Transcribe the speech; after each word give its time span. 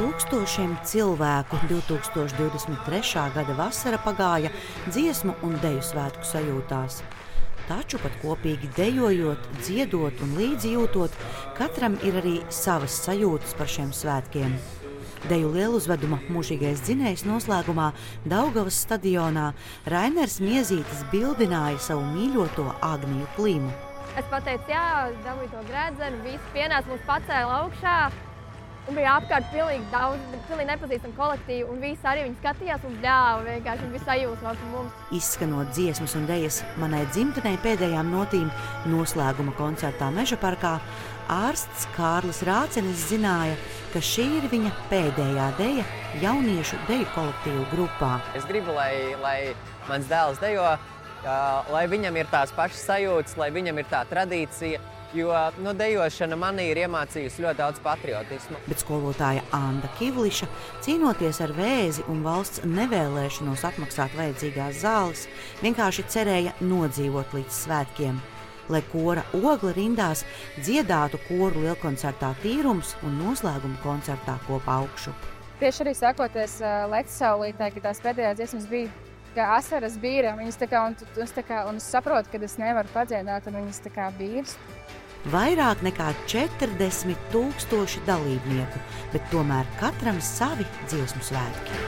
Tūkstošiem 0.00 0.78
cilvēku 0.88 1.58
2023. 1.68 3.24
gada 3.34 3.56
vasara 3.58 3.98
pagāja 4.00 4.48
dziesmu 4.86 5.34
un 5.44 5.58
deju 5.60 5.82
svētku 5.84 6.24
sajūtās. 6.24 7.02
Taču 7.68 8.00
pat 8.00 8.14
kopīgi 8.22 8.70
dejojot, 8.78 9.44
dziedot 9.58 10.22
un 10.24 10.32
līdzjūtot, 10.38 11.18
katram 11.58 11.98
ir 12.00 12.16
arī 12.22 12.32
savas 12.48 12.96
sajūtas 13.02 13.52
par 13.58 13.68
šiem 13.68 13.90
svētkiem. 13.92 14.56
Deju 15.28 15.52
lieluzveduma 15.58 16.22
mūžīgais 16.32 16.80
dzinējs 16.86 17.26
noslēgumā 17.28 17.90
Daugavas 18.24 18.80
stadionā 18.86 19.50
Rainers 19.84 20.38
Miezītis 20.40 21.04
bildināja 21.12 21.76
savu 21.90 22.08
mīļoto 22.14 22.70
Agniju 22.88 23.28
Klimu. 23.36 23.76
Es 24.16 24.24
pateicu, 24.32 24.72
jā, 24.72 25.12
dabūju 25.28 25.52
to 25.52 25.68
grēdzenu, 25.68 26.24
visi 26.24 26.56
pienāca 26.56 26.88
mums 26.88 27.04
pacēla 27.12 27.62
augšā. 27.66 28.00
Un 28.88 28.96
bija 28.96 29.18
apkārt 29.20 29.50
pilnīgi 29.52 29.84
daudz, 29.92 30.22
pilnīgi 30.48 30.68
nepazīstami 30.70 31.14
kolektīvi. 31.18 31.66
Un 31.70 31.82
visi 31.82 32.06
arī 32.08 32.24
viņi 32.26 32.38
skatījās 32.40 32.86
un 32.88 32.96
bļāva 33.02 33.44
vienkārši. 33.46 33.84
Viņi 33.84 33.94
bija 33.94 34.06
sajūsmā 34.08 34.54
par 34.56 34.70
mums. 34.72 34.98
Izskanot 35.14 35.72
dziesmas 35.76 36.16
un 36.18 36.26
dēļas 36.30 36.60
manai 36.80 37.04
dzimtenei 37.12 37.60
pēdējām 37.62 38.10
notīm 38.14 38.48
noslēguma 38.90 39.54
koncertā 39.58 40.08
Meža 40.16 40.40
parkā, 40.40 40.78
ārsts 41.30 41.86
Kārlis 41.94 42.42
Rācenis 42.48 43.04
zināja, 43.12 43.58
ka 43.92 44.02
šī 44.02 44.26
ir 44.40 44.48
viņa 44.50 44.72
pēdējā 44.90 45.50
dēļa 45.60 45.84
jauniešu 46.24 46.80
deju 46.88 47.10
kolektīvu 47.14 47.66
grupā. 47.74 48.14
Es 48.38 48.48
gribu, 48.48 48.74
lai, 48.74 49.14
lai 49.22 49.36
mans 49.90 50.08
dēls 50.10 50.40
dejo, 50.42 50.66
lai 51.70 51.84
viņam 51.92 52.16
ir 52.16 52.32
tās 52.32 52.54
pašas 52.56 52.82
sajūtas, 52.88 53.36
lai 53.38 53.52
viņam 53.54 53.78
ir 53.78 53.92
tā 53.92 54.02
tradīcija. 54.10 54.80
Jo 55.14 55.34
nu, 55.58 55.72
dejošana 55.74 56.36
manī 56.38 56.68
ir 56.70 56.78
iemācījusi 56.84 57.42
ļoti 57.42 57.58
daudz 57.58 57.80
patriotismu. 57.82 58.60
Bet 58.70 58.78
skolotāja 58.78 59.42
Anna 59.56 59.88
Kivliša, 59.98 60.46
cīnoties 60.86 61.40
ar 61.42 61.50
vēzi 61.56 62.04
un 62.12 62.20
valsts 62.22 62.62
nevēlēšanos 62.62 63.64
atmaksāt 63.66 64.14
vajadzīgās 64.14 64.84
zāles, 64.84 65.24
vienkārši 65.64 66.06
cerēja 66.14 66.54
nodzīvot 66.62 67.34
līdz 67.34 67.58
svētkiem. 67.64 68.22
Lai 68.70 68.84
kora 68.92 69.26
ogla 69.34 69.74
rindās 69.74 70.22
dziedātu 70.60 71.18
koru 71.26 71.66
lielkoncertā 71.66 72.30
tīrums 72.44 72.94
un 73.02 73.18
noslēguma 73.18 73.82
koncertā 73.82 74.38
kopā 74.46 74.78
augšu. 74.84 75.10
Tieši 75.58 75.88
arī 75.88 75.98
sākoties 75.98 76.60
Lekts 76.92 77.18
saulītē, 77.18 77.72
kad 77.74 77.90
tās 77.90 78.04
pēdējās 78.06 78.38
dziesmas 78.38 78.70
bija 78.70 78.94
kā 79.34 79.50
asaras 79.56 79.98
bīra. 79.98 80.36
Viņas 80.38 80.62
tā 80.62 80.70
kā, 80.70 80.86
un, 80.86 80.94
tu, 80.94 81.10
un, 81.18 81.34
kā, 81.50 81.64
un 81.66 81.82
es 81.82 81.90
saprotu, 81.90 82.30
ka 82.30 82.44
es 82.46 82.56
nevaru 82.62 82.94
padziedāt, 82.94 83.50
un 83.50 83.58
viņas 83.58 83.82
tā 83.84 83.92
kā 83.98 84.06
bīras 84.14 84.54
vairāk 85.28 85.82
nekā 85.84 86.10
40 86.30 87.16
tūkstoši 87.32 88.04
dalībnieku, 88.08 88.84
bet 89.12 89.26
tomēr 89.32 89.68
katram 89.80 90.20
savi 90.24 90.66
dziesmu 90.88 91.24
svētki. 91.28 91.80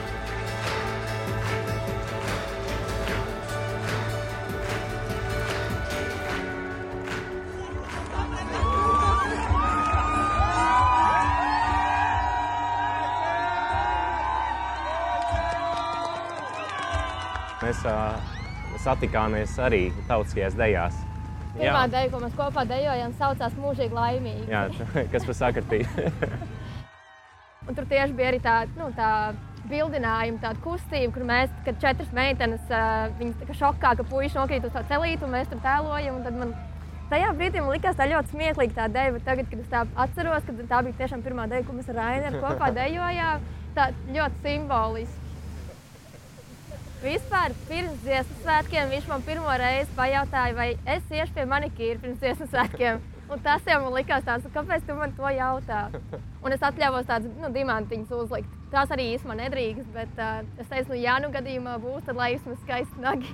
Mēs 17.63 17.79
uh, 17.87 18.19
satikāmies 18.83 19.55
arī 19.63 19.85
tautiskajās 20.09 20.59
dejās. 20.59 21.02
Pirmā 21.53 21.85
dēļa, 21.93 22.09
ko 22.09 22.19
mēs 22.23 22.35
kopā 22.37 22.63
dejojām, 22.65 23.13
saucās 23.19 23.57
Mūžīgi 23.61 23.93
laimīgi. 23.93 24.47
Jā, 24.49 24.65
kas 25.13 25.27
par 25.27 25.37
sakritību. 25.37 26.07
tur 27.75 27.85
tieši 27.89 28.15
bija 28.17 28.31
arī 28.33 28.39
tā, 28.43 28.55
nu, 28.77 28.89
tā 28.97 29.09
bildinājuma, 29.69 30.41
tāda 30.43 30.59
kustība, 30.63 31.13
kur 31.15 31.25
mēs, 31.27 31.53
kad 31.65 31.79
četras 31.81 32.11
meitenes, 32.15 32.65
viņas 33.19 33.39
tā 33.39 33.47
kā 33.47 33.57
šokā, 33.61 33.95
ka 33.99 34.05
puiši 34.09 34.39
nokrīt 34.39 34.67
uz 34.67 34.75
tā 34.75 34.83
celītu, 34.89 35.27
un 35.27 35.35
mēs 35.37 35.49
tur 35.51 35.61
tēlojam. 35.63 36.19
Man, 36.41 36.53
tajā 37.13 37.31
brīdī 37.37 37.63
man 37.63 37.75
likās 37.77 37.97
tā 37.99 38.09
ļoti 38.11 38.33
smieklīgi 38.33 38.77
tā 38.77 38.89
deja, 38.91 39.15
bet 39.15 39.27
tagad, 39.29 39.49
kad 39.51 39.63
es 39.63 39.71
tā 39.71 39.85
atceros, 40.05 40.47
ka 40.47 40.57
tā 40.59 40.83
bija 40.87 40.99
tiešām 41.03 41.23
pirmā 41.25 41.47
deja, 41.51 41.65
ko 41.67 41.77
mēs 41.77 41.91
ar 41.93 42.01
Raineru 42.01 42.43
kopā 42.43 42.73
dejojām, 42.75 43.51
tā 43.77 43.91
ļoti 44.11 44.43
simboliski. 44.47 45.22
Vispār 47.03 47.51
pirms 47.67 47.97
dziesmu 48.05 48.37
svētkiem 48.45 48.91
viņš 48.93 49.07
man 49.09 49.23
pirmo 49.27 49.51
reizi 49.59 49.91
pajautāja, 49.97 50.53
vai 50.55 50.69
es 50.87 51.09
iešu 51.11 51.33
pie 51.35 51.43
manikīra 51.51 51.99
pirms 51.99 52.21
dziesmu 52.21 52.45
svētkiem. 52.47 53.01
Un 53.27 53.41
tas 53.43 53.65
jau 53.67 53.79
man 53.83 53.91
likās 53.97 54.23
tāds, 54.23 54.45
kāpēc 54.55 54.85
tu 54.87 54.95
man 54.95 55.11
to 55.17 55.27
jautā? 55.35 55.81
Un 56.45 56.55
es 56.55 56.63
atļāvos 56.63 57.09
tādas 57.09 57.33
nu, 57.41 57.49
diamantiņas 57.51 58.13
uzlikt. 58.15 58.53
Tās 58.71 58.93
arī 58.95 59.09
īstenībā 59.17 59.35
nedrīkst, 59.41 59.89
bet 59.91 60.21
uh, 60.21 60.45
es 60.61 60.69
teicu, 60.71 60.93
nu, 60.93 60.99
ja 61.01 61.17
nu 61.19 61.31
gadījumā 61.33 61.73
būs, 61.83 62.05
tad 62.07 62.19
lai 62.19 62.29
vismaz 62.37 62.61
skaisti 62.63 63.03
nagi. 63.03 63.33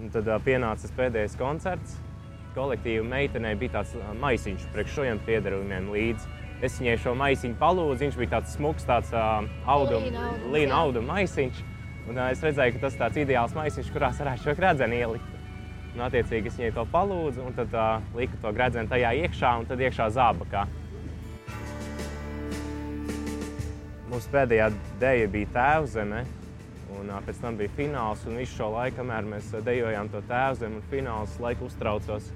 Un 0.00 0.08
tad 0.14 0.30
uh, 0.30 0.38
pienāca 0.40 0.88
pēdējais 0.96 1.36
koncerts. 1.40 1.98
Kolektīva 2.54 3.04
meitenei 3.04 3.52
bija 3.58 3.74
tāds 3.80 3.92
uh, 3.98 4.14
maisiņš 4.22 4.64
priekš 4.72 4.96
šiem 4.96 5.20
piedarījumiem 5.28 5.92
līdzi. 5.92 6.32
Es 6.64 6.80
viņai 6.80 6.96
šo 7.04 7.12
maisiņu 7.20 7.60
palūdzu, 7.60 8.00
viņš 8.06 8.16
bija 8.22 8.32
tāds 8.38 8.56
smuks, 8.56 8.88
tāds 8.88 9.12
uh, 9.12 9.44
auduma, 9.68 10.32
līna 10.56 10.80
auduma 10.86 11.18
maisiņš. 11.18 11.60
Un, 12.08 12.16
uh, 12.16 12.30
es 12.32 12.42
redzēju, 12.44 12.76
ka 12.76 12.86
tas 12.86 12.98
tāds 12.98 13.20
ideāls 13.20 13.54
maisiņš, 13.56 13.92
kurā 13.94 14.10
varētu 14.16 14.46
šo 14.46 14.56
gredzenu 14.58 14.98
ielikt. 14.98 15.36
Un, 15.90 16.02
attiecīgi, 16.06 16.50
es 16.50 16.58
viņai 16.58 16.74
to 16.76 16.84
palūdzu, 16.92 17.44
un 17.46 17.56
tad 17.56 17.72
uh, 17.76 18.04
liku 18.16 18.38
to 18.42 18.52
gredzenu 18.56 18.90
tajā 18.90 19.10
iekšā, 19.24 19.54
un 19.60 19.66
tad 19.68 19.82
iekšā 19.82 20.10
zābakā. 20.16 20.66
Mūsu 24.10 24.30
pēdējā 24.32 24.70
dēļa 25.02 25.32
bija 25.34 25.50
tēvzeme, 25.56 26.22
un 26.98 27.10
uh, 27.10 27.20
pēc 27.26 27.42
tam 27.42 27.58
bija 27.58 27.74
fināls. 27.76 28.22
Un 28.26 28.40
visu 28.40 28.56
šo 28.58 28.70
laiku, 28.74 29.00
kamēr 29.00 29.28
mēs 29.34 29.52
dejojām 29.66 30.10
to 30.14 30.22
tēvzemi, 30.30 30.80
un 30.80 30.88
fināls 30.90 31.36
laiku 31.42 31.68
uztraucos 31.70 32.32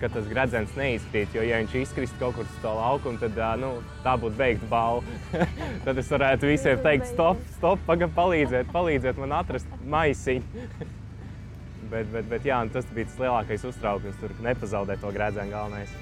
ka 0.00 0.10
tas 0.12 0.26
gredzens 0.30 0.74
neizkrīt. 0.78 1.34
Jo, 1.36 1.44
ja 1.46 1.60
viņš 1.62 1.74
izkrist 1.80 2.16
kaut 2.20 2.36
kur 2.36 2.46
uz 2.46 2.58
to 2.62 2.72
laukumu, 2.74 3.20
tad 3.22 3.38
nu, 3.62 3.72
tā 4.04 4.16
būtu 4.20 4.38
beigta 4.38 4.68
balva. 4.70 5.18
tad 5.86 6.02
es 6.02 6.10
varētu 6.12 6.50
visiem 6.50 6.82
teikt, 6.84 7.08
stop, 7.12 7.40
stop 7.56 7.82
pagaidi, 7.86 8.12
palīdziet, 8.16 8.70
palīdziet 8.74 9.22
man 9.22 9.36
atrast 9.38 9.80
maisiņu. 9.86 10.66
bet, 11.92 12.10
bet, 12.12 12.28
bet 12.30 12.46
jā, 12.46 12.60
tas 12.72 12.88
bija 12.92 13.08
tas 13.10 13.22
lielākais 13.22 13.66
uztraukums, 13.70 14.20
tur 14.20 14.34
nepazaudēt 14.44 15.02
to 15.02 15.12
gredzenu 15.14 15.54
galvenais. 15.54 15.94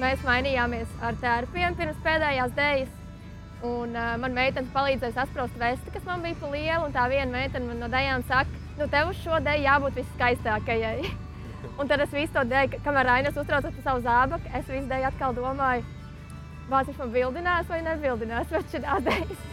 Mēs 0.00 0.24
mainījāmies 0.26 0.92
ar 1.04 1.16
tērpiem 1.20 1.76
pirms 1.78 1.98
pēdējās 2.04 2.54
dēļas. 2.56 2.98
Un 3.62 3.92
uh, 3.94 4.14
man 4.18 4.32
meitene 4.34 4.72
palīdzēja 4.74 5.14
sasprāst 5.14 5.58
vesti, 5.60 5.92
kas 5.94 6.06
man 6.08 6.24
bija 6.24 6.34
pa 6.40 6.48
lielu. 6.50 6.88
Tā 6.94 7.04
viena 7.12 7.30
meitene 7.30 7.68
man 7.68 7.78
no 7.84 7.90
dēļām 7.92 8.24
saka, 8.26 8.61
nu, 8.78 8.88
tev 8.92 9.12
uz 9.12 9.20
šo 9.22 9.38
dēļu 9.44 9.66
jābūt 9.66 9.98
viskaistākajai. 10.00 11.10
un 11.78 11.90
tad 11.90 12.04
es 12.04 12.12
visu 12.14 12.32
to 12.34 12.44
dēļu, 12.48 12.82
kamēr 12.84 13.08
Rainas 13.08 13.38
uztraucas 13.38 13.74
par 13.76 13.86
savu 13.86 14.04
zābaku, 14.06 14.52
es 14.58 14.68
visu 14.70 14.88
dēļu 14.90 15.08
atkal 15.10 15.36
domāju, 15.36 15.86
vai 16.70 16.84
viņš 16.88 17.00
man 17.02 17.14
bildinās 17.16 17.70
vai 17.70 17.80
nebildinās 17.86 18.50
pēc 18.52 18.70
šīs 18.76 19.08
dēļas. 19.08 19.48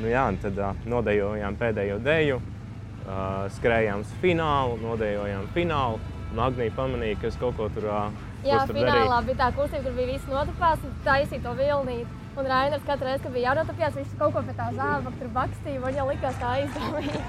Nu 0.00 0.08
jā, 0.08 0.22
tad 0.40 0.56
uh, 0.56 0.86
nodejojām 0.88 1.58
pēdējo 1.60 1.98
dēļu, 2.04 2.38
uh, 2.38 3.44
skrējām 3.58 4.04
uz 4.04 4.14
finālu, 4.22 4.78
nodejojām 4.80 5.50
finālu. 5.56 6.00
Magnija 6.30 6.70
pamanīja, 6.76 7.16
ka 7.18 7.26
es 7.26 7.36
kaut 7.40 7.56
ko 7.58 7.66
tur 7.74 7.88
uh, 7.90 8.20
Jā, 8.46 8.62
finālā 8.70 8.92
darīju. 8.94 9.26
bija 9.26 9.38
tā 9.42 9.48
kustība, 9.56 9.82
kur 9.88 9.96
bija 9.98 10.12
visi 10.12 10.30
notupās 10.30 10.84
un 10.86 10.92
taisīja 11.04 11.42
to 11.44 11.54
vilnīti. 11.58 12.19
Un 12.40 12.46
Rainers 12.48 12.84
katru 12.86 13.04
reizi, 13.04 13.20
kad 13.22 13.32
bija 13.34 13.50
jānotapjas, 13.50 13.96
viņš 13.98 14.12
kaut 14.16 14.32
ko 14.32 14.40
pie 14.46 14.54
tā 14.56 14.70
zāba 14.72 15.10
tur 15.18 15.28
bakstīja, 15.34 15.80
man 15.82 15.92
jau 15.98 16.06
likās 16.08 16.38
tā 16.40 16.52
izdevīgi. 16.62 17.20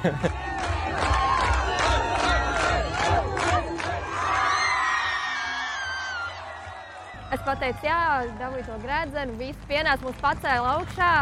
es 7.36 7.44
pateicu, 7.44 7.88
jā, 7.90 8.00
dabūju 8.40 8.64
to 8.70 8.78
grēdzenu, 8.86 9.36
visi 9.42 9.68
pienāca 9.68 10.06
mums 10.06 10.24
pacēla 10.24 10.76
augšā. 10.78 11.14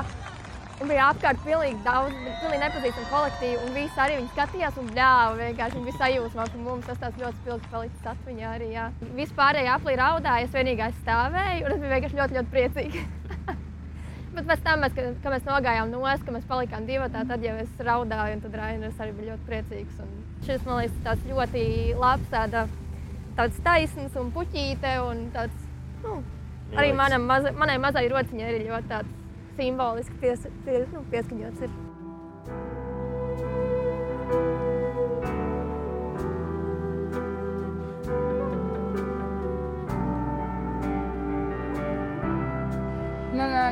Un 0.80 0.88
bija 0.88 1.10
apkārt 1.12 1.42
pilnīgi 1.44 1.82
daudz, 1.84 2.14
pilnīgi 2.40 2.62
nepazīstami 2.62 3.10
kolektīvi. 3.10 3.58
Un 3.66 3.74
visi 3.76 4.00
arī 4.00 4.22
viņi 4.22 4.32
skatījās 4.32 4.80
un 4.80 4.88
bļāva. 4.94 5.36
Vienkārši 5.42 5.76
viņi 5.76 5.90
bija 5.90 6.00
sajūsmā 6.06 6.48
par 6.54 6.64
mums. 6.70 6.88
Tas 6.88 7.04
tāds 7.04 7.20
ļoti 7.20 7.42
spilgts 7.42 7.74
palicis 7.74 8.10
atmiņā 8.14 8.56
arī. 8.56 8.72
Jā. 8.78 8.88
Vispārējie 9.20 9.76
aplī 9.76 10.00
raudāja, 10.00 10.48
es 10.48 10.56
vienīgais 10.56 11.00
stāvēju. 11.04 11.66
Un 11.66 11.76
es 11.76 11.84
biju 11.84 11.96
vienkārši 11.98 12.22
ļoti, 12.24 12.40
ļoti 12.40 12.56
priecīga. 12.56 13.08
Bet 14.30 14.46
pēc 14.46 14.62
tam, 14.66 14.84
mēs, 14.84 14.94
kad, 14.96 15.32
mēs 15.34 15.48
nogājām 15.48 15.90
no 15.92 16.04
ostas, 16.04 16.24
kad 16.26 16.36
mēs 16.36 16.48
palikām 16.50 16.86
divi, 16.88 17.08
tad 17.14 17.44
jau 17.44 17.56
es 17.64 17.84
raudāju, 17.86 18.38
un 18.38 18.44
tad 18.44 18.58
Rainers 18.60 19.02
arī 19.02 19.16
bija 19.18 19.34
ļoti 19.34 19.48
priecīgs. 19.50 20.02
Un 20.06 20.46
šis 20.46 20.66
man 20.68 20.82
liekas 20.84 21.02
tāds 21.08 21.26
ļoti 21.32 21.64
labs, 22.00 22.30
tāda, 22.34 22.66
tāds 23.40 23.62
taisns 23.66 24.18
un 24.22 24.32
puķīte. 24.36 24.96
Un 25.10 25.28
tāds, 25.36 25.68
nu, 26.06 26.22
arī 26.76 26.94
manam, 26.96 27.26
maza, 27.30 27.56
manai 27.58 27.80
mazai 27.82 28.08
rociņai 28.14 28.56
ir 28.56 28.68
ļoti 28.70 28.94
tāds 28.94 29.16
simboliski 29.60 30.22
pies, 30.22 30.50
pie, 30.66 30.84
nu, 30.94 31.06
pieskaņots. 31.12 31.66
Ir. 31.66 31.89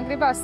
Gribās 0.08 0.40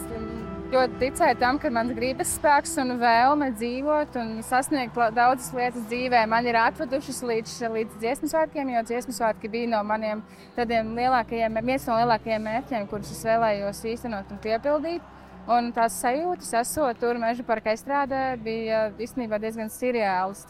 ļoti 0.74 0.98
ticēt 1.00 1.38
tam, 1.40 1.56
ka 1.62 1.70
mans 1.72 1.94
gribas 1.96 2.34
spēks 2.36 2.74
un 2.82 2.98
vēlme 3.00 3.48
dzīvot 3.56 4.16
un 4.20 4.32
sasniegt 4.44 4.98
daudzas 5.16 5.54
lietas 5.56 5.86
dzīvē 5.88 6.24
man 6.28 6.50
ir 6.50 6.58
atvedušas 6.60 7.22
līdz, 7.30 7.54
līdz 7.72 7.96
dziesmu 8.02 8.28
svētkiem, 8.32 8.74
jo 8.74 8.82
dziesmu 8.90 9.16
svētki 9.16 9.52
bija 9.54 9.70
no 9.72 9.80
maniem 9.88 10.24
tādiem 10.58 10.90
lielākajiem, 10.98 11.62
viens 11.70 11.86
no 11.88 12.00
lielākajiem 12.02 12.44
mērķiem, 12.50 12.90
kurus 12.92 13.14
es 13.16 13.22
vēlējos 13.30 13.80
īstenot 13.94 14.34
un 14.34 14.42
piepildīt. 14.44 15.08
Un 15.54 15.72
tās 15.76 15.96
sajūtas, 16.00 16.52
esot 16.62 17.00
tur 17.00 17.20
meža 17.20 17.44
parka 17.48 17.76
izstrādē, 17.76 18.22
bija 18.44 18.86
īstenībā 19.00 19.40
diezgan 19.44 19.72
seriāls. 19.72 20.44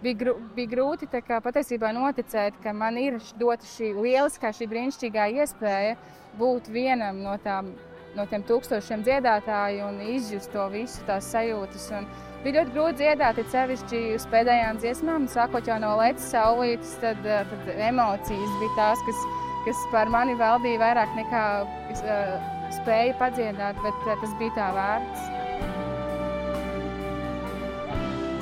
Bija, 0.00 0.16
gru, 0.16 0.34
bija 0.56 0.72
grūti 0.76 1.08
kā, 1.12 1.42
patiesībā 1.44 1.92
noticēt, 1.92 2.56
ka 2.64 2.72
man 2.72 2.96
ir 3.00 3.18
dota 3.40 3.68
šī 3.68 3.92
lieliskā, 3.98 4.52
šī 4.56 4.68
brīnišķīgā 4.68 5.28
iespēja 5.42 5.96
būt 6.40 6.72
vienam 6.72 7.20
no 7.24 7.36
tām 7.44 7.72
no 8.16 8.26
tiem 8.30 8.42
tūkstošiem 8.46 9.04
dziedātāju 9.06 9.86
un 9.86 10.00
izjust 10.16 10.50
to 10.54 10.66
visu, 10.72 11.02
tās 11.08 11.28
sajūtas. 11.32 11.86
Un 11.98 12.08
bija 12.44 12.60
ļoti 12.60 12.74
grūti 12.74 13.02
dziedāt, 13.02 13.40
it 13.42 13.52
sevišķi 13.54 14.02
uz 14.16 14.26
pēdējām 14.32 14.80
dziesmām, 14.82 15.28
sākot 15.30 15.68
jau 15.70 15.78
no 15.82 15.94
Latvijas 16.00 16.30
saulītes, 16.34 16.96
tad, 17.02 17.20
eh, 17.26 17.44
tad 17.52 17.82
emocijas 17.90 18.56
bija 18.62 18.76
tās, 18.78 19.04
kas, 19.08 19.26
kas 19.66 19.84
par 19.92 20.10
mani 20.12 20.34
valdīja 20.40 20.80
vairāk 20.82 21.12
nekā 21.18 21.44
es, 21.92 22.02
uh, 22.02 22.38
spēja 22.80 23.18
padziedāt, 23.20 23.78
bet 23.84 24.06
uh, 24.06 24.16
tas 24.22 24.34
bija 24.40 24.56
tā 24.56 24.70
vērts. 24.78 25.28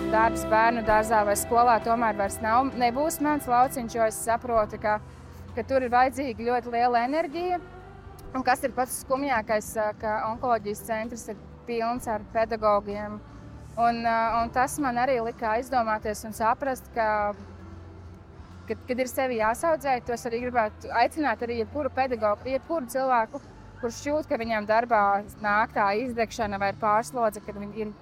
Darbs 0.09 0.45
bērnu 0.49 0.87
dārzā 0.89 1.21
vai 1.29 1.35
skolā 1.37 1.75
tomēr 1.85 2.17
vairs 2.17 2.39
nav, 2.41 2.71
nebūs 2.81 3.19
mans 3.21 3.49
lauciņš, 3.51 3.97
jo 3.99 4.07
es 4.09 4.21
saprotu, 4.25 4.79
ka, 4.81 4.95
ka 5.57 5.65
tur 5.69 5.85
ir 5.85 5.93
vajadzīga 5.93 6.47
ļoti 6.47 6.73
liela 6.73 7.03
enerģija 7.05 7.59
Un 8.37 8.45
kas 8.45 8.61
ir 8.67 8.75
pats 8.77 9.01
skumjākais, 9.05 9.71
ka 10.03 10.19
onkoloģijas 10.29 10.83
centrs 10.85 11.29
ir 11.33 11.39
pilns 11.69 12.09
ar 12.11 12.25
pedagogiem. 12.35 13.17
Un, 13.79 14.03
un 14.05 14.51
tas 14.53 14.75
man 14.83 14.99
arī 15.01 15.17
lika 15.25 15.55
aizdomāties 15.55 16.25
un 16.29 16.35
saprast, 16.37 16.91
ka, 16.97 17.09
kad, 18.69 18.83
kad 18.89 19.01
ir 19.01 19.09
sevi 19.09 19.39
jāsaudzē, 19.39 19.97
to 20.05 20.17
es 20.17 20.27
arī 20.29 20.43
gribētu 20.45 20.93
aicināt 21.01 21.45
arī 21.47 21.61
jebkuru 21.63 21.93
pedagogu, 21.95 22.53
jebkuru 22.53 22.91
cilvēku, 22.93 23.41
kurš 23.81 24.03
jūt, 24.11 24.29
ka 24.29 24.41
viņam 24.41 24.69
darbā 24.69 25.03
nāk 25.41 25.73
tā 25.77 25.89
izdegšana 26.03 26.61
vai 26.61 26.73
pārslodze, 26.77 27.41
kad 27.47 27.57
viņi 27.57 27.85
ir 27.87 27.95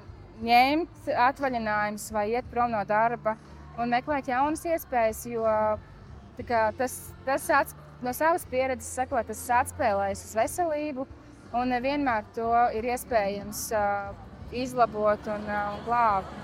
ņemt 0.43 1.11
atvaļinājums 1.29 2.11
vai 2.17 2.31
iet 2.33 2.49
prom 2.51 2.73
no 2.73 2.83
darba 2.89 3.37
un 3.79 3.93
meklēt 3.93 4.33
jaunas 4.33 4.65
iespējas, 4.67 5.27
jo 5.29 5.45
kā, 6.49 6.71
tas, 6.81 7.03
tas 7.29 7.51
atspēj 7.63 7.86
no 8.03 8.13
savas 8.17 8.45
pieredzes 8.51 8.93
sakot, 8.99 9.27
tas 9.29 9.45
atspēlējas 9.63 10.25
uz 10.29 10.35
veselību, 10.37 11.07
un 11.57 11.73
nevienmēr 11.73 12.27
to 12.37 12.51
ir 12.77 12.91
iespējams 12.93 13.69
uh, 13.77 14.13
izlabot 14.53 15.33
un, 15.33 15.49
uh, 15.49 15.73
un 15.77 15.87
glābt. 15.87 16.43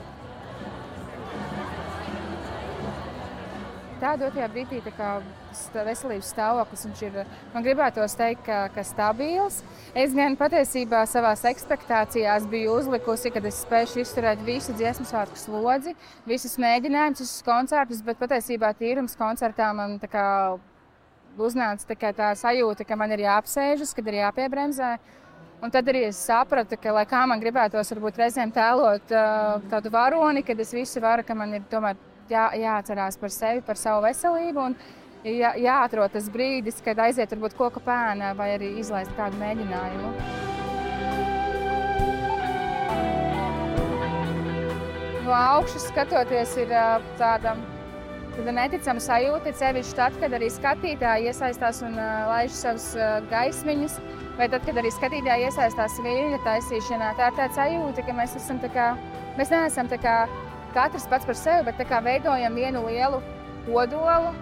Tā 4.02 4.16
dotajā 4.18 4.48
brīdī 4.50 4.80
tā 4.82 5.82
veselības 5.86 6.32
stāvoklis 6.32 6.88
ir, 7.06 7.20
man 7.52 7.62
gribētos 7.62 8.16
teikt, 8.18 8.42
ka, 8.48 8.64
ka 8.74 8.82
stabils. 8.82 9.60
Es 9.94 10.16
gan 10.16 10.34
patiesībā 10.40 11.04
savā 11.06 11.36
expectācijās 11.52 12.48
biju 12.50 12.80
uzlikusi, 12.80 13.30
ka 13.30 13.44
es 13.46 13.60
spēšu 13.62 14.02
izturēt 14.02 14.42
visu 14.42 14.74
dziesmu 14.74 15.06
svētku 15.06 15.38
slodzi, 15.38 15.94
visus 16.26 16.58
mēģinājumus, 16.58 17.22
visus 17.22 17.46
koncertus, 17.46 18.02
bet 18.02 18.18
patiesībā 18.18 18.72
tīrums 18.74 19.14
koncertā 19.14 19.70
man 19.76 20.00
tā 20.02 20.10
kā 20.10 20.26
uznāca 21.40 21.94
tā, 21.94 22.12
tā 22.12 22.30
sajūta, 22.36 22.84
ka 22.84 22.96
man 22.98 23.12
ir 23.14 23.24
jāapsēžas, 23.26 23.94
kad 23.96 24.08
ir 24.08 24.20
jāpiebremzē. 24.22 24.96
Un 25.62 25.70
tad 25.70 25.86
arī 25.86 26.08
es 26.08 26.18
sapratu, 26.18 26.76
ka, 26.80 26.90
lai 26.90 27.04
kā 27.06 27.22
man 27.30 27.40
gribētos, 27.40 27.92
varbūt 27.94 28.18
reizēm 28.18 28.50
tēlot 28.50 29.12
uh, 29.14 29.62
tādu 29.70 29.92
varoni, 29.94 30.42
kad 30.42 30.58
es 30.58 30.72
visu 30.74 31.00
varu, 31.00 31.22
ka 31.22 31.36
man 31.38 31.54
ir 31.54 31.62
tomēr 31.70 31.94
jā, 32.30 32.48
jāatcerās 32.58 33.18
par 33.20 33.30
sevi, 33.30 33.62
par 33.62 33.78
savu 33.78 34.02
veselību. 34.02 34.64
Un, 34.66 34.74
jā, 35.22 35.52
jāatrod 35.62 36.10
tas 36.16 36.26
brīdis, 36.34 36.82
kad 36.82 36.98
aiziet 37.06 37.30
varbūt 37.36 37.54
koka 37.54 37.82
pēna 37.84 38.32
vai 38.34 38.56
arī 38.56 38.72
izlaist 38.82 39.14
kādu 39.14 39.38
mēģinājumu. 39.38 40.10
No 45.22 45.36
augšas 45.38 45.86
skatoties, 45.92 46.56
ir 46.58 46.74
uh, 46.74 46.98
tāda 48.36 48.54
neticama 48.56 49.02
sajūta, 49.02 49.52
sevišķi 49.58 49.96
tad, 49.98 50.14
kad 50.22 50.36
arī 50.36 50.48
skatītāji 50.52 51.28
iesaistās 51.30 51.82
un 51.86 51.98
laiž 51.98 52.54
savus 52.56 52.86
gaismiņus, 53.32 53.98
vai 54.38 54.48
tad, 54.52 54.64
kad 54.66 54.80
arī 54.80 54.92
skatītāji 54.94 55.48
iesaistās 55.50 55.98
viļņu 56.04 56.40
taisīšanā. 56.46 57.12
Tā 57.18 57.28
ir 57.28 57.36
tāda 57.40 57.58
sajūta, 57.58 58.06
ka 58.06 58.16
mēs, 58.16 58.38
esam, 58.40 58.62
kā, 58.72 58.88
mēs 59.40 59.52
neesam 59.52 59.90
kā, 59.92 60.16
katrs 60.76 61.08
pats 61.12 61.28
par 61.28 61.38
sevi, 61.38 61.66
bet 61.68 61.84
kā, 61.88 62.00
veidojam 62.04 62.56
vienu 62.56 62.86
lielu 62.88 63.20
kodolu. 63.68 64.32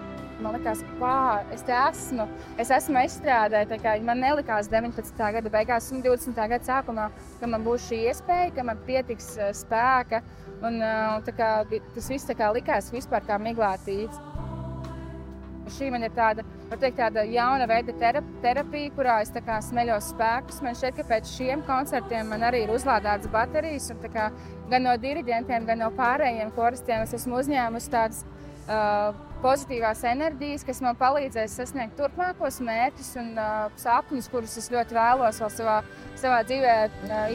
Man 0.41 0.55
liekas, 0.57 0.81
ka 0.97 1.15
es 1.53 1.61
te 1.67 1.73
esmu. 1.77 2.25
Es 2.57 2.71
esmu 2.73 3.03
izstrādājis, 3.05 3.77
kā 3.83 3.95
man 4.05 4.23
nelikās 4.23 4.69
19. 4.71 5.25
gada 5.37 5.53
beigās 5.53 5.91
un 5.93 6.01
20. 6.01 6.33
gada 6.35 6.65
sākumā, 6.65 7.09
ka 7.39 7.49
man 7.49 7.65
būs 7.65 7.89
šī 7.89 8.07
iespēja, 8.09 8.53
ka 8.55 8.65
man 8.65 8.81
pietiks 8.87 9.35
uh, 9.37 9.51
spēka 9.53 10.23
Un, 10.61 10.77
uh, 10.77 11.29
kā, 11.33 11.63
tas 11.95 12.09
viss 12.11 12.29
kā, 12.37 12.51
likās 12.53 12.91
vispār 12.93 13.23
kā 13.25 13.39
miglātīts. 13.41 14.19
Šī 15.71 15.87
man 15.93 16.03
ir 16.03 16.11
tāda, 16.13 16.43
teikt, 16.73 16.97
tāda 16.99 17.23
jauna 17.31 17.65
veida 17.69 17.93
terapija, 18.43 18.91
kurā 18.93 19.15
es 19.23 19.31
kā, 19.33 19.57
smeļos 19.63 20.11
spēkus. 20.11 20.59
Man 20.65 20.77
šķiet, 20.77 20.97
ka 20.99 21.05
pēc 21.13 21.31
šiem 21.31 21.63
koncertiem 21.65 22.29
man 22.29 22.45
arī 22.45 22.65
ir 22.65 22.73
uzlādētas 22.75 23.31
baterijas. 23.33 23.89
Un, 23.93 24.03
kā, 24.13 24.27
gan 24.69 24.85
no 24.85 24.93
diriģentiem, 25.01 25.65
gan 25.69 25.81
no 25.81 25.89
pārējiem 25.97 26.53
koristiem 26.57 27.07
es 27.07 27.15
esmu 27.17 27.39
uzņēmusi 27.41 27.93
tādas 27.93 28.21
pozitīvās 29.41 30.03
enerģijas, 30.11 30.65
kas 30.67 30.81
man 30.85 30.99
palīdzēs 30.99 31.57
sasniegt 31.57 31.97
turpmākos 31.99 32.61
mērķus 32.63 33.15
un 33.21 33.33
sapņus, 33.81 34.29
kurus 34.31 34.57
es 34.61 34.69
ļoti 34.73 34.97
vēlos 34.97 35.41
vēl 35.41 35.51
savā, 35.57 35.79
savā 36.21 36.43
dzīvē 36.45 36.77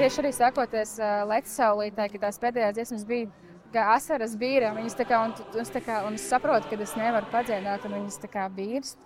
Tieši 0.00 0.20
arī 0.22 0.30
sakoties 0.32 0.94
uh, 0.96 1.26
Latvijas 1.28 1.58
saulītē, 1.58 2.06
ka 2.08 2.20
tās 2.22 2.38
pēdējās 2.40 2.76
dziesmas 2.78 3.02
bija 3.04 3.26
kā 3.74 3.82
asaras 3.94 4.32
bīra. 4.40 4.72
Viņas 4.72 4.96
tā 4.96 5.04
kā, 5.08 5.18
un, 5.26 5.34
un, 5.52 5.68
tā 5.74 5.82
kā, 5.84 5.98
un 6.08 6.16
es 6.16 6.24
saprotu, 6.30 6.70
ka 6.70 6.78
es 6.80 6.94
nevaru 6.96 7.28
padziedāt, 7.32 7.84
un 7.84 7.98
viņas 7.98 8.16
tā 8.22 8.30
kā 8.32 8.46
bīrst. 8.56 8.96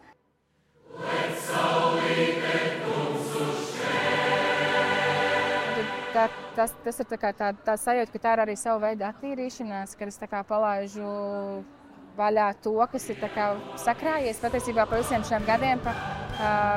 Tā, 6.15 6.29
tas, 6.55 6.71
tas 6.85 7.01
ir 7.03 7.09
tā, 7.11 7.31
tā, 7.35 7.49
tā 7.67 7.75
sajūta, 7.81 8.13
ka 8.15 8.19
tā 8.23 8.33
ir 8.37 8.43
arī 8.45 8.55
sava 8.59 8.85
veida 8.87 9.09
attīrīšanās, 9.11 9.97
kad 9.99 10.13
es 10.13 10.21
palaidu 10.47 11.09
vaļā 12.15 12.53
to, 12.63 12.77
kas 12.93 13.09
ir 13.11 13.19
sakrājies 13.83 14.39
patiesībā 14.39 14.87
pa 14.87 15.01
visiem 15.01 15.25
šiem 15.27 15.47
gadiem. 15.49 15.83
Pa, 15.83 15.95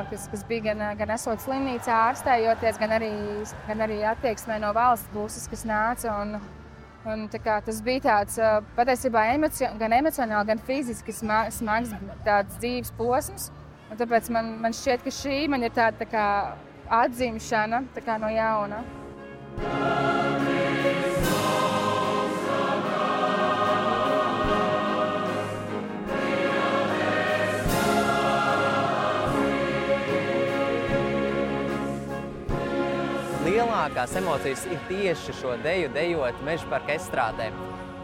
kas, 0.10 0.28
kas 0.32 0.44
bija 0.50 0.72
gan, 0.72 0.84
gan 0.98 1.14
esot 1.14 1.42
slimnīcā, 1.46 2.00
ārstējoties, 2.10 2.82
gan 2.82 2.98
arī, 2.98 3.14
gan 3.70 3.86
arī 3.86 4.02
attieksmē 4.10 4.60
no 4.62 4.74
valsts 4.74 5.10
puses, 5.14 5.48
kas 5.50 5.66
nāca. 5.70 6.18
Un, 6.22 6.38
un, 7.06 7.26
kā, 7.30 7.62
tas 7.66 7.82
bija 7.86 8.08
tāds 8.10 8.42
patiesībā 8.78 9.28
emocio, 9.36 9.70
gan 9.78 10.00
emocionāli, 10.02 10.50
gan 10.54 10.66
fiziski 10.66 11.14
smags, 11.14 11.62
smags 11.62 11.94
dzīves 12.58 12.94
posms. 12.98 13.52
Tāpēc 13.98 14.34
man, 14.34 14.56
man 14.66 14.74
šķiet, 14.76 15.06
ka 15.06 15.14
šī 15.14 15.44
man 15.50 15.64
ir 15.64 15.78
tāda 15.78 16.02
tā 16.02 16.10
kā 16.12 16.30
atzimšana 17.06 17.86
tā 17.96 18.04
kā 18.04 18.18
no 18.22 18.34
jauna. 18.34 18.82
Lielākās 33.88 34.16
emocijas 34.20 34.66
ir 34.68 34.80
tieši 34.90 35.34
šo 35.40 35.56
deju 35.64 35.90
dejot 35.96 36.40
meža 36.46 36.68
parka 36.70 36.94
estrādē. 36.98 37.50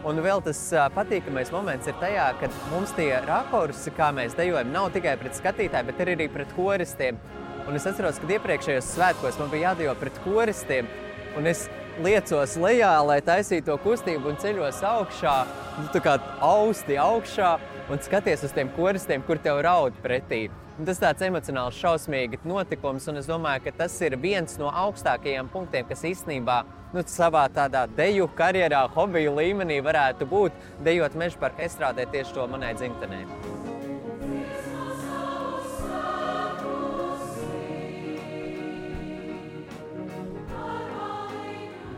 Un 0.04 0.18
vēl 0.20 0.42
tas 0.44 0.58
patīkamais 0.96 1.52
moments 1.52 1.88
ir 1.88 1.94
tajā, 2.00 2.26
ka 2.40 2.48
mums 2.72 2.92
tie 2.96 3.12
rakursi, 3.24 3.92
kā 3.96 4.10
mēs 4.12 4.36
dejojam, 4.36 4.72
nav 4.72 4.90
tikai 4.92 5.16
pret 5.20 5.36
skatītājiem, 5.36 5.88
bet 5.88 6.00
arī 6.04 6.28
pret 6.32 6.52
koristiem. 6.56 7.20
Un 7.68 7.76
es 7.76 7.86
atceros, 7.88 8.18
ka 8.20 8.28
iepriekšējos 8.36 8.90
svētkos 8.96 9.38
man 9.40 9.52
bija 9.52 9.70
jādejo 9.70 9.94
pret 10.00 10.18
koristiem, 10.24 10.88
un 11.38 11.46
es 11.50 11.66
liecos 12.02 12.56
lejā, 12.58 12.92
lai 13.06 13.20
taisītu 13.24 13.70
to 13.70 13.78
kustību 13.84 14.32
un 14.32 14.40
ceļos 14.42 14.82
augšā, 14.88 15.36
nu, 15.78 15.86
tā 15.94 16.02
kā 16.04 16.18
austi 16.42 16.98
augšā, 17.00 17.54
un 17.90 18.02
skaties 18.02 18.44
uz 18.46 18.54
tiem 18.54 18.70
koristiem, 18.76 19.24
kur 19.26 19.40
tev 19.42 19.62
raud 19.66 19.96
pretī. 20.04 20.46
Un 20.74 20.88
tas 20.88 20.98
tāds 20.98 21.22
emocionāls, 21.22 21.76
šausmīgs 21.78 22.42
notikums, 22.50 23.06
un 23.10 23.20
es 23.20 23.28
domāju, 23.30 23.62
ka 23.68 23.76
tas 23.84 23.94
ir 24.02 24.16
viens 24.18 24.58
no 24.58 24.72
augstākajiem 24.74 25.50
punktiem, 25.52 25.86
kas 25.86 26.02
īstenībā 26.10 26.64
nu, 26.94 27.04
savā 27.06 27.46
tādā 27.54 27.86
deju 27.94 28.26
karjerā, 28.34 28.82
hobiju 28.96 29.36
līmenī 29.38 29.78
varētu 29.86 30.26
būt 30.30 30.62
dejot 30.86 31.14
meža 31.18 31.38
parka 31.46 31.68
estrādē 31.68 32.10
tieši 32.10 32.34
to 32.34 32.50
manai 32.50 32.74
dzimtenei. 32.74 33.43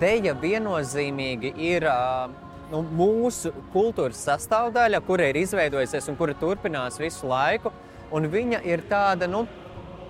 Deja 0.00 0.34
viennozīmīgi 0.40 1.52
ir 1.68 1.86
nu, 2.72 2.82
mūsu 2.98 3.52
kultūras 3.74 4.22
sastāvdaļa, 4.28 5.02
kura 5.06 5.30
ir 5.30 5.42
izveidojusies 5.42 6.10
un 6.10 6.18
kura 6.18 6.34
turpinās 6.38 7.00
visu 7.02 7.28
laiku. 7.30 7.72
Un 8.14 8.28
viņa 8.30 8.62
ir 8.68 8.84
tāda, 8.86 9.26
nu, 9.30 9.44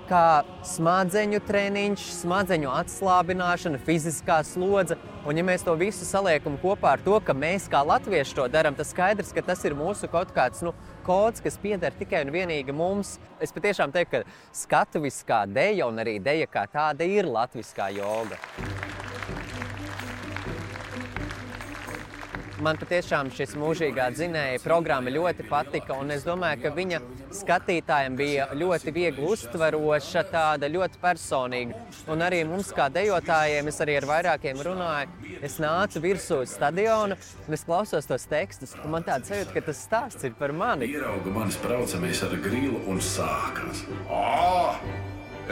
kā 0.06 0.44
smadzeņu 0.66 1.40
treniņš, 1.46 2.04
smadzeņu 2.20 2.70
atslābināšana, 2.70 3.80
fiziskā 3.86 4.38
slodze. 4.46 4.98
Un, 5.26 5.38
ja 5.38 5.44
mēs 5.46 5.64
to 5.66 5.74
visu 5.78 6.06
saliekam 6.06 6.58
kopā 6.62 6.94
ar 6.94 7.02
to, 7.02 7.18
ka 7.24 7.34
mēs 7.34 7.66
kā 7.72 7.82
latvieši 7.86 8.36
to 8.38 8.46
darām, 8.52 8.76
tad 8.78 8.88
skaidrs, 8.88 9.34
ka 9.34 9.42
tas 9.48 9.64
ir 9.66 9.74
mūsu 9.78 10.10
kaut 10.12 10.30
kāds 10.36 10.62
nu, 10.66 10.74
kods, 11.06 11.42
kas 11.42 11.58
pieder 11.62 11.94
tikai 11.98 12.22
un 12.26 12.34
vienīgi 12.34 12.74
mums. 12.76 13.16
Es 13.42 13.54
patiešām 13.54 13.94
teiktu, 13.94 14.22
ka 14.22 14.58
skatuviskā 14.62 15.44
deja 15.50 15.90
un 15.90 16.02
arī 16.02 16.20
deja 16.22 16.50
kā 16.50 16.68
tāda 16.70 17.08
ir 17.08 17.26
latviskā 17.26 17.90
joga. 17.96 18.38
Man 22.64 22.78
patiešām 22.80 23.28
šis 23.36 23.50
mūžīgā 23.60 24.06
dzinēja 24.14 24.62
programma 24.64 25.12
ļoti 25.12 25.44
patika, 25.44 25.98
es 26.14 26.22
domāju, 26.24 26.62
ka 26.62 26.70
viņa 26.72 27.00
skatītājiem 27.36 28.14
bija 28.16 28.46
ļoti 28.56 28.94
viegli 28.96 29.26
uztveroša, 29.28 30.22
tāda 30.30 30.70
ļoti 30.72 31.00
personīga. 31.02 31.82
Un 32.08 32.24
arī 32.24 32.38
mums, 32.48 32.70
kā 32.72 32.86
dejotājiem, 32.94 33.68
es 33.68 33.80
arī 33.84 33.98
ar 34.00 34.08
vairākiem 34.08 34.62
runāju, 34.64 35.36
es 35.44 35.58
nācu 35.60 36.00
virsū 36.06 36.40
stadiona, 36.48 37.20
un 37.44 37.58
es 37.58 37.66
klausos 37.68 38.08
tos 38.08 38.24
tekstus, 38.30 38.72
man 38.88 39.04
tāds 39.04 39.28
sajūta, 39.28 39.52
ka 39.52 39.66
tas 39.68 39.84
stāsts 39.84 40.24
ir 40.24 40.32
par 40.40 40.56
mani. 40.56 40.88
Ierauga 40.96 41.36
manis 41.36 41.60
braucamies 41.60 42.24
ar 42.24 42.38
grilu 42.40 42.80
un 42.88 43.04
sākās. 43.04 43.84
Ā! 44.08 44.80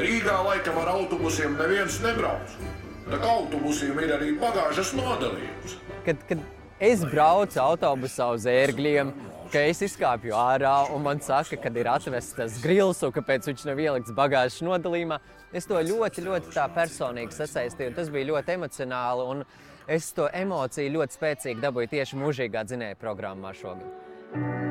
Rīgā 0.00 0.40
laikam 0.48 0.80
ar 0.80 0.94
autobusiem 0.96 1.60
neviens 1.60 2.00
nebrauc. 2.02 2.58
Tā 3.04 3.20
kā 3.20 3.28
autobusiem 3.28 4.00
ir 4.00 4.16
arī 4.16 4.32
bagāžas 4.40 4.96
nodalījums. 4.96 5.76
Kad, 6.06 6.22
kad 6.28 6.40
es 6.84 7.04
braucu 7.08 7.60
autobusā 7.62 8.26
uz 8.34 8.44
ērgļiem, 8.50 9.12
ka 9.52 9.62
es 9.70 9.80
izkāpju 9.86 10.34
ārā 10.36 10.74
un 10.94 11.04
man 11.04 11.22
saka, 11.24 11.56
ka 11.60 11.72
ir 11.72 11.88
atvests 11.90 12.36
tas 12.36 12.58
grils 12.62 13.02
un 13.06 13.14
kāpēc 13.14 13.48
viņš 13.50 13.64
nav 13.68 13.80
ielikts 13.80 14.16
bagāžas 14.16 14.60
nodalījumā. 14.66 15.20
Es 15.54 15.68
to 15.70 15.78
ļoti, 15.78 16.26
ļoti 16.26 16.66
personīgi 16.74 17.36
sasaistīju. 17.36 17.94
Tas 17.96 18.12
bija 18.12 18.32
ļoti 18.32 18.58
emocionāli 18.58 19.28
un 19.30 19.46
es 19.86 20.12
to 20.16 20.28
emociju 20.32 20.96
ļoti 20.98 21.20
spēcīgi 21.20 21.64
dabūju 21.64 21.94
tieši 21.96 22.20
mūžīgā 22.20 22.66
dzinēja 22.68 23.00
programmā 23.00 23.54
šogad. 23.56 24.63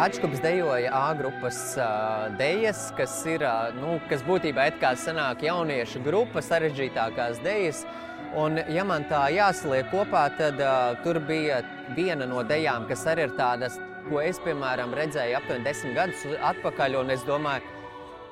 Atškups 0.00 0.40
dejoja 0.40 0.90
A 0.92 1.14
grupas 1.14 1.76
uh, 1.76 1.84
dejas, 2.38 2.86
kas 2.96 3.18
ir, 3.28 3.42
uh, 3.44 3.68
nu, 3.76 3.98
kas 4.08 4.22
būtībā 4.24 4.70
it 4.70 4.78
kā 4.80 4.94
sanāk 4.96 5.42
jauniešu 5.44 6.00
grupa, 6.06 6.40
sarežģītākās 6.40 7.42
dejas. 7.44 7.82
Un, 8.32 8.56
ja 8.72 8.86
man 8.88 9.04
tā 9.10 9.26
jāsaliek 9.34 9.90
kopā, 9.92 10.22
tad 10.38 10.56
uh, 10.64 10.94
tur 11.04 11.20
bija 11.28 11.60
viena 11.98 12.24
no 12.30 12.40
dejām, 12.40 12.88
kas 12.88 13.04
arī 13.12 13.28
ir 13.28 13.36
tādas, 13.36 13.76
ko 14.06 14.24
es, 14.24 14.40
piemēram, 14.40 14.96
redzēju 14.96 15.36
aptuveni 15.36 15.68
desmit 15.68 15.98
gadus 15.98 16.24
atpakaļ, 16.54 16.96
un 17.02 17.16
es 17.18 17.28
domāju, 17.28 17.76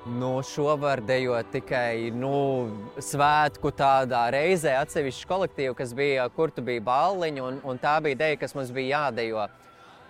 Nu, 0.08 0.38
šo 0.46 0.72
var 0.80 1.02
dejot 1.04 1.50
tikai 1.52 2.08
nu, 2.16 2.32
svētku 3.02 3.74
tādā 3.76 4.22
reizē, 4.32 4.78
atsevišķu 4.80 5.28
kolektīvu, 5.28 5.74
kas 5.76 5.92
bija, 5.92 6.30
kur 6.32 6.48
tu 6.54 6.64
biji 6.64 6.80
balliņi, 6.86 7.42
un, 7.44 7.58
un 7.60 7.80
tā 7.82 7.98
bija 8.00 8.16
deja, 8.22 8.38
kas 8.40 8.56
mums 8.56 8.72
bija 8.72 9.02
jādejo 9.02 9.50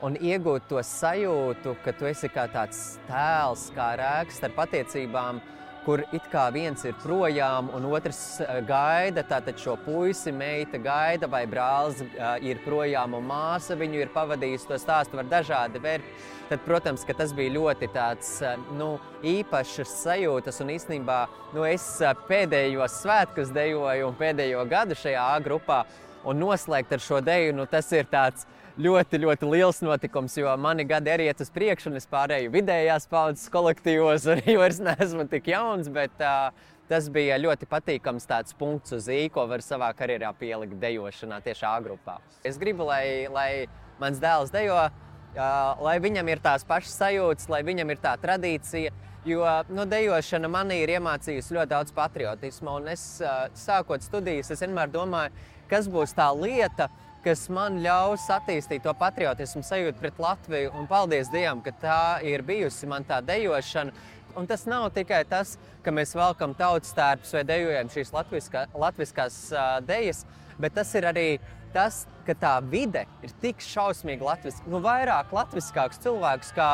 un 0.05 0.17
iegūt 0.21 0.69
to 0.71 0.83
sajūtu, 0.85 1.76
ka 1.85 1.95
tu 1.99 2.09
esi 2.09 2.31
kā 2.31 2.47
tāds 2.52 2.99
tēls, 3.09 3.69
kā 3.75 3.93
rēks 3.99 4.38
starp 4.38 4.61
attiecībām, 4.67 5.40
kur 5.88 6.02
it 6.12 6.26
kā 6.28 6.49
viens 6.52 6.83
ir 6.85 6.97
projām, 7.00 7.71
un 7.75 7.87
otrs 7.88 8.19
eh, 8.45 8.59
gaida. 8.69 9.25
Tātad 9.25 9.59
šo 9.61 9.78
puisi, 9.81 10.33
meita 10.35 10.78
gaida, 10.83 11.31
vai 11.31 11.47
brālis 11.49 12.02
uh, 12.05 12.35
ir 12.45 12.61
projām, 12.64 13.14
un 13.17 13.25
māsa 13.31 13.76
viņu 13.78 14.02
ir 14.02 14.11
pavadījusi. 14.12 14.69
To 14.69 14.76
stāstu 14.81 15.17
var 15.17 15.31
dažādi 15.31 15.81
vērt. 15.81 16.11
Tad, 16.49 16.61
protams, 16.64 17.07
tas 17.17 17.33
bija 17.37 17.55
ļoti 17.57 17.88
tāds, 17.95 18.35
uh, 18.45 18.61
nu, 18.76 18.90
īpašs 19.25 19.95
sajūtas, 20.02 20.61
un 20.64 20.75
īstenībā 20.76 21.23
nu, 21.57 21.64
es 21.64 21.87
pēdējos 22.28 23.00
svētkus 23.02 23.55
dejoju 23.57 24.11
un 24.11 24.21
pēdējo 24.21 24.69
gadu 24.69 24.99
šajā 24.99 25.25
A 25.38 25.40
grupā, 25.45 25.83
un 26.28 26.40
noslēgt 26.43 26.93
ar 26.93 27.00
šo 27.00 27.25
deju, 27.25 27.57
nu, 27.57 27.64
tas 27.71 27.88
ir 27.97 28.09
tāds 28.12 28.45
ļoti, 28.78 29.18
ļoti 29.25 29.50
liels 29.50 29.80
notikums, 29.82 30.37
jo 30.38 30.52
mani 30.61 30.87
gadi 30.88 31.11
arī 31.12 31.28
iet 31.28 31.42
uz 31.42 31.50
priekšu, 31.54 31.90
un 31.90 31.99
es 31.99 32.06
pārēju 32.11 32.52
vidējās 32.54 33.08
paudzes 33.11 33.50
kolektīvos, 33.52 34.26
arī 34.37 34.58
vairs 34.61 34.80
neesmu 34.82 35.26
tik 35.30 35.50
jauns. 35.52 35.90
Bet, 35.92 36.14
uh, 36.23 36.52
tas 36.88 37.11
bija 37.12 37.37
ļoti 37.40 37.68
patīkams 37.68 38.26
tāds 38.28 38.54
punkts 38.56 38.94
uz 38.97 39.11
īņķa, 39.12 39.35
ko 39.35 39.44
var 39.50 39.64
savā 39.64 39.90
karjerā 39.97 40.30
pielikt 40.38 40.78
dejošanā 40.80 41.42
tieši 41.44 41.66
A 41.68 41.75
grupā. 41.85 42.16
Es 42.47 42.56
gribu, 42.61 42.87
lai, 42.88 43.26
lai 43.32 43.50
mans 44.00 44.23
dēls 44.23 44.54
dejo, 44.54 44.78
uh, 44.87 45.42
lai 45.85 45.99
viņam 46.04 46.32
ir 46.32 46.40
tās 46.44 46.64
pašas 46.68 46.97
sajūtas, 47.02 47.50
lai 47.52 47.64
viņam 47.66 47.92
ir 47.92 48.02
tā 48.02 48.14
tradīcija. 48.20 48.94
Jo 49.28 49.42
nu, 49.75 49.85
dejošana 49.85 50.49
manī 50.49 50.78
ir 50.85 50.94
iemācījusi 50.94 51.56
ļoti 51.56 51.73
daudz 51.75 51.92
patriotismu. 51.92 52.78
Un 52.78 52.94
es, 52.94 53.04
uh, 53.20 53.50
sākot 53.58 54.06
studijas, 54.06 54.52
es 54.54 54.62
vienmēr 54.64 54.88
domāju, 54.94 55.35
kas 55.68 55.90
būs 55.92 56.14
tā 56.16 56.30
lieta, 56.32 56.87
kas 56.88 57.08
man 57.52 57.80
ļaus 57.82 58.28
attīstīt 58.30 58.84
to 58.87 58.92
patriotismu 58.94 59.64
sajūtu 59.66 59.98
pret 60.00 60.20
Latviju. 60.22 60.70
Un 60.78 60.87
paldies 60.90 61.30
Dievam, 61.32 61.62
ka 61.64 61.72
tā 61.82 62.02
ir 62.26 62.44
bijusi 62.46 62.88
man 62.90 63.06
tā 63.08 63.20
dejošana. 63.25 63.92
Un 64.38 64.46
tas 64.46 64.66
nav 64.70 64.90
tikai 64.94 65.25
tas, 65.26 65.56
ka 65.82 65.90
mēs 65.90 66.14
velkam 66.14 66.54
tautas 66.54 66.92
tērpus 66.94 67.32
vai 67.34 67.42
dejojam 67.48 67.90
šīs 67.90 68.12
latviskā, 68.14 68.66
latviskās 68.76 69.38
uh, 69.50 69.78
dejas, 69.82 70.22
bet 70.62 70.76
tas 70.78 70.92
ir 70.94 71.08
arī 71.10 71.28
tas, 71.75 72.04
ka 72.26 72.37
tā 72.38 72.54
vide 72.62 73.04
ir 73.25 73.32
tik 73.42 73.62
šausmīgi 73.64 74.25
latviska. 74.25 74.68
Nu, 74.70 74.80
vairāk 74.84 75.32
latviskāks 75.34 76.00
cilvēks 76.04 76.52
kā 76.56 76.70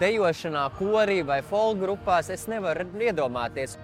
dejošanā, 0.00 0.68
korī 0.78 1.20
vai 1.26 1.40
folk 1.42 1.80
grupās 1.82 2.30
es 2.30 2.46
nevaru 2.50 2.86
iedomāties. 3.00 3.78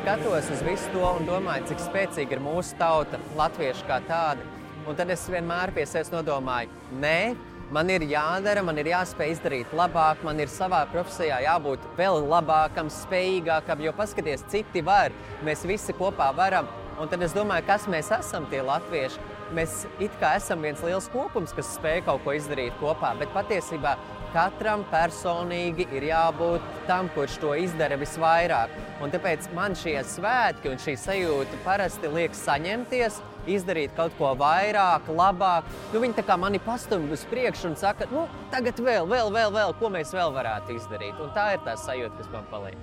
Skatos 0.00 0.48
uz 0.50 0.62
visu 0.64 0.88
to 0.94 1.02
un 1.04 1.26
domāju, 1.28 1.66
cik 1.68 1.80
spēcīga 1.84 2.32
ir 2.32 2.40
mūsu 2.40 2.76
tauta, 2.80 3.18
latvieši 3.36 3.84
kā 3.84 3.98
tāda. 4.08 4.46
Un 4.88 4.96
tad 4.96 5.10
es 5.12 5.26
vienmēr 5.28 5.74
pie 5.76 5.84
sevis 5.84 6.08
nodomāju, 6.08 6.72
nē, 7.02 7.34
man 7.74 7.90
ir 7.92 8.06
jādara, 8.08 8.62
man 8.64 8.80
ir 8.80 8.88
jāspēj 8.94 9.34
izdarīt 9.34 9.74
labāk, 9.76 10.22
man 10.24 10.40
ir 10.40 10.48
savā 10.48 10.86
profesijā 10.92 11.42
jābūt 11.44 11.84
vēl 11.98 12.24
labākam, 12.30 12.88
spējīgākam, 12.96 13.82
jo 13.84 13.92
paskatieties, 13.98 14.46
citi 14.48 14.80
var, 14.86 15.12
mēs 15.44 15.66
visi 15.68 15.92
kopā 15.98 16.30
varam. 16.38 16.70
Un 17.00 17.12
tad 17.12 17.20
es 17.24 17.36
domāju, 17.36 17.66
kas 17.68 17.84
mēs 17.88 18.08
esam 18.16 18.48
tie 18.48 18.64
latvieši. 18.64 19.20
Mēs 19.56 19.84
it 20.00 20.16
kā 20.20 20.36
esam 20.38 20.64
viens 20.64 20.80
liels 20.86 21.10
kopums, 21.12 21.52
kas 21.56 21.74
spēj 21.74 22.04
kaut 22.06 22.24
ko 22.24 22.36
izdarīt 22.38 22.76
kopā, 22.80 23.12
bet 23.20 23.32
patiesībā 23.36 23.96
Katram 24.30 24.84
personīgi 24.92 25.88
ir 25.90 26.04
jābūt 26.06 26.66
tam, 26.86 27.08
kurš 27.16 27.40
to 27.42 27.50
izdara 27.58 27.96
visvairāk. 27.98 28.70
Un 29.02 29.10
tāpēc 29.10 29.48
man 29.56 29.74
šie 29.78 29.96
svētki 30.06 30.70
un 30.70 30.78
šī 30.78 30.94
sajūta 31.02 31.58
parasti 31.64 32.10
liek 32.12 32.36
saņemties, 32.38 33.18
izdarīt 33.50 33.96
kaut 33.96 34.14
ko 34.18 34.30
vairāk, 34.38 35.08
labāk. 35.18 35.66
Nu, 35.90 36.02
viņi 36.04 36.20
tā 36.20 36.24
kā 36.28 36.36
mani 36.38 36.60
pastumj 36.62 37.10
uz 37.16 37.24
priekšu 37.32 37.72
un 37.72 37.76
saka, 37.80 38.06
nu, 38.14 38.28
tagad 38.54 38.78
vēl, 38.78 39.08
vēl, 39.10 39.32
vēl, 39.34 39.50
vēl, 39.56 39.74
ko 39.80 39.90
mēs 39.90 40.14
vēl 40.14 40.30
varētu 40.36 40.78
izdarīt. 40.78 41.18
Un 41.18 41.34
tā 41.34 41.48
ir 41.56 41.66
tā 41.66 41.74
sajūta, 41.80 42.14
kas 42.20 42.30
man 42.36 42.46
paliek. 42.52 42.78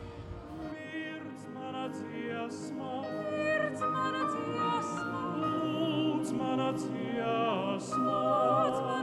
Mana 1.56 1.88
dziesma, 1.94 2.92
lūdz 3.08 3.88
mana 3.88 4.28
dziesma, 4.36 5.24
lūdz 5.72 6.36
mana 6.36 6.72
dziesma. 6.76 8.97